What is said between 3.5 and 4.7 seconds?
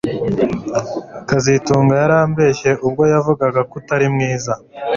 ko utari mwiza